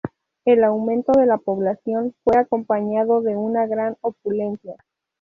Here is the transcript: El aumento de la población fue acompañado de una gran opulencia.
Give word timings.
El 0.45 0.63
aumento 0.63 1.11
de 1.11 1.27
la 1.27 1.37
población 1.37 2.15
fue 2.23 2.35
acompañado 2.39 3.21
de 3.21 3.35
una 3.37 3.67
gran 3.67 3.97
opulencia. 4.01 4.77